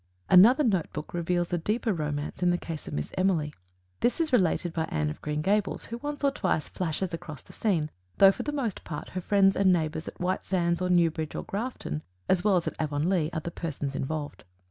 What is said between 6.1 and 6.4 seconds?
or